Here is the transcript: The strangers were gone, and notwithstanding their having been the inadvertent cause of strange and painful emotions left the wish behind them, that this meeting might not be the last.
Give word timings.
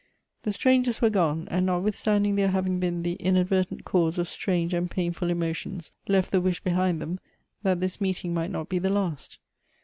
The 0.41 0.51
strangers 0.51 0.99
were 0.99 1.11
gone, 1.11 1.47
and 1.51 1.67
notwithstanding 1.67 2.33
their 2.33 2.47
having 2.47 2.79
been 2.79 3.03
the 3.03 3.13
inadvertent 3.19 3.85
cause 3.85 4.17
of 4.17 4.27
strange 4.27 4.73
and 4.73 4.89
painful 4.89 5.29
emotions 5.29 5.91
left 6.07 6.31
the 6.31 6.41
wish 6.41 6.59
behind 6.59 6.99
them, 6.99 7.19
that 7.61 7.81
this 7.81 8.01
meeting 8.01 8.33
might 8.33 8.49
not 8.49 8.67
be 8.67 8.79
the 8.79 8.89
last. 8.89 9.37